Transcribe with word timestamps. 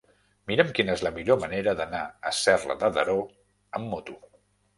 Mira'm 0.51 0.69
quina 0.77 0.95
és 0.99 1.03
la 1.07 1.11
millor 1.17 1.37
manera 1.43 1.75
d'anar 1.81 1.99
a 2.31 2.33
Serra 2.39 2.77
de 2.81 2.91
Daró 2.97 3.19
amb 3.83 3.93
moto. 3.95 4.19